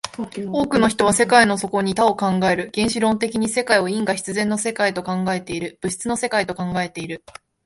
[0.51, 7.23] 多くの人は世界の底に多を考える、原子論的に世界を因果必然の世界と考えている、物質の世界と考えている。